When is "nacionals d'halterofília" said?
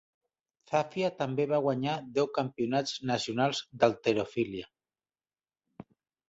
3.11-4.67